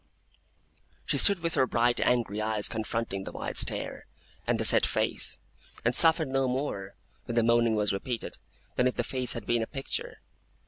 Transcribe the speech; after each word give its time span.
She 1.05 1.19
stood 1.19 1.41
with 1.41 1.53
her 1.53 1.67
bright 1.67 1.99
angry 2.01 2.41
eyes 2.41 2.67
confronting 2.67 3.23
the 3.23 3.31
wide 3.31 3.55
stare, 3.59 4.07
and 4.47 4.59
the 4.59 4.65
set 4.65 4.83
face; 4.83 5.39
and 5.85 5.93
softened 5.95 6.31
no 6.31 6.47
more, 6.47 6.95
when 7.25 7.35
the 7.35 7.43
moaning 7.43 7.75
was 7.75 7.93
repeated, 7.93 8.39
than 8.77 8.87
if 8.87 8.95
the 8.95 9.03
face 9.03 9.33
had 9.33 9.45
been 9.45 9.61
a 9.61 9.67
picture. 9.67 10.21